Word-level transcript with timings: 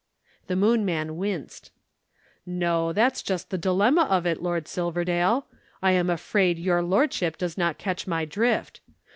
The 0.47 0.55
Moon 0.55 0.83
man 0.83 1.15
winced. 1.15 1.69
"No, 2.43 2.91
that's 2.91 3.21
just 3.21 3.51
the 3.51 3.57
dilemma 3.59 4.07
of 4.09 4.25
it, 4.25 4.41
Lord 4.41 4.67
Silverdale. 4.67 5.45
I 5.79 5.91
am 5.91 6.09
afraid 6.09 6.57
your 6.57 6.81
lordship 6.81 7.37
does 7.37 7.55
not 7.55 7.77
catch 7.77 8.07
my 8.07 8.25
drift. 8.25 8.81